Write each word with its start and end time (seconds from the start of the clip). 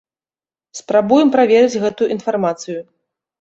Спрабуем 0.79 1.29
праверыць 1.35 1.79
гэту 1.85 2.09
інфармацыю. 2.17 2.81